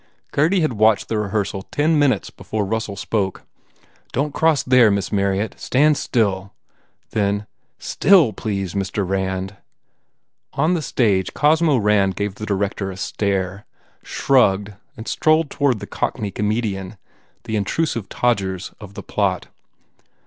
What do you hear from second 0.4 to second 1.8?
had watched the rehearsal